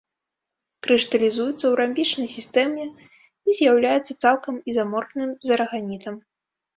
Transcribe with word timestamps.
Крышталізуецца 0.85 1.55
ў 1.55 1.69
рамбічнай 1.81 2.29
сістэме 2.37 2.85
і 2.89 3.49
з'яўляецца 3.57 4.15
цалкам 4.23 4.55
ізаморфным 4.73 5.31
з 5.49 5.55
араганітам. 5.57 6.17